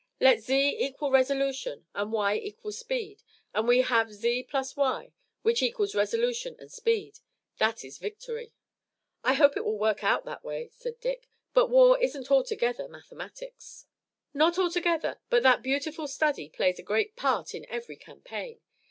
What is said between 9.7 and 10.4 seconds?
work out